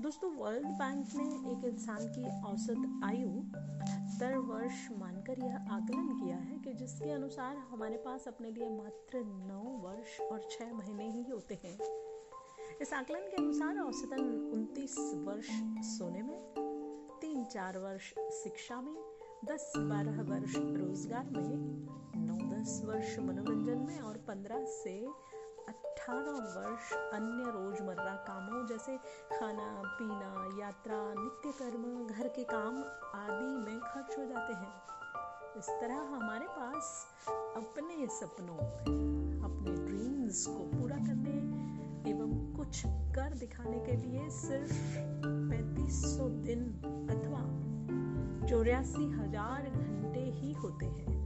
[0.00, 6.36] दोस्तों world bank ने एक इंसान की औसत आयु अठहत्तर वर्ष मानकर यह आकलन किया
[6.36, 11.30] है कि जिसके अनुसार हमारे पास अपने लिए मात्र नौ वर्ष और छह महीने ही
[11.30, 11.78] होते हैं।
[12.82, 15.48] इस आकलन के अनुसार औसतन उनतीस वर्ष
[15.86, 16.54] सोने में,
[17.20, 18.96] तीन चार वर्ष शिक्षा में,
[19.44, 21.86] दस बारह वर्ष रोज़गार में,
[22.16, 25.06] नौ दस वर्ष मनोरंजन में और पंद्रह से
[26.04, 28.96] अठारह वर्ष अन्य रोज़मर्रा कामों जैसे
[29.30, 32.76] खाना, पीना, यात्रा नित्य कर्म घर के काम
[33.14, 34.72] आदि में खर्च हो जाते हैं।
[35.58, 36.90] इस तरह हमारे पास
[37.56, 38.58] अपने सपनों,
[39.44, 42.82] अपने ड्रीम्स को पूरा करने एवं कुछ
[43.16, 44.76] कर दिखाने के लिए सिर्फ़
[45.24, 46.04] पैंतीस
[46.44, 46.68] दिन
[47.10, 47.42] अथवा
[48.48, 51.23] चौरासी हज़ार घंटे ही होते हैं।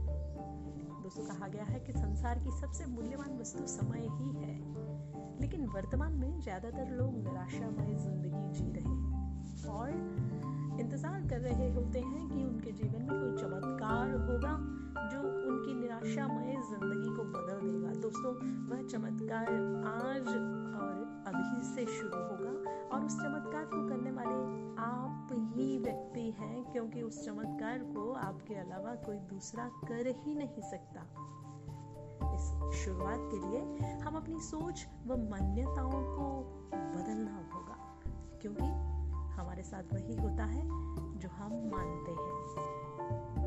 [1.49, 4.53] गया है कि संसार की सबसे मूल्यवान वस्तु समय ही है।
[5.41, 9.89] लेकिन वर्तमान में ज़्यादातर लोग निराशामय ज़िंदगी जी रहे हैं और
[10.81, 14.53] इंतज़ार कर रहे होते हैं कि उनके जीवन में कोई चमत्कार होगा
[15.11, 18.33] जो उनकी निराशामय ज़िंदगी को बदल देगा। दोस्तों,
[18.69, 19.47] वह चमत्कार
[19.87, 22.53] आज और अभी से शुरू होगा
[22.95, 23.58] और उस चमत्कार
[26.89, 31.01] क्योंकि उस चमत्कार को आपके अलावा कोई दूसरा कर ही नहीं सकता।
[32.35, 32.45] इस
[32.75, 33.59] शुरुआत के लिए
[33.99, 36.29] हम अपनी सोच व मान्यताओं को
[36.71, 37.77] बदलना होगा,
[38.41, 38.63] क्योंकि
[39.35, 40.63] हमारे साथ वही होता है
[41.19, 43.38] जो हम मानते हैं।